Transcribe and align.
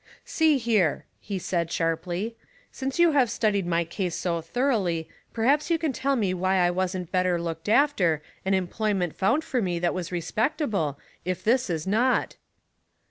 "See 0.35 0.57
here," 0.57 1.05
he 1.19 1.37
said, 1.37 1.71
sharply," 1.71 2.35
since 2.71 2.97
you 2.97 3.11
have 3.11 3.29
studied 3.29 3.67
my 3.67 3.83
case 3.85 4.15
so 4.15 4.41
thoroughly, 4.41 5.07
perhaps 5.31 5.69
you 5.69 5.77
can 5.77 5.93
tell 5.93 6.15
me 6.15 6.33
why 6.33 6.55
I 6.55 6.71
wasn't 6.71 7.11
better 7.11 7.39
looked 7.39 7.69
after, 7.69 8.23
and 8.43 8.55
em 8.55 8.67
ployment 8.67 9.13
found 9.13 9.43
for 9.43 9.61
me 9.61 9.79
thai 9.79 9.91
was 9.91 10.11
respectable, 10.11 10.97
if 11.23 11.43
this 11.43 11.69
is 11.69 11.85
not 11.85 12.35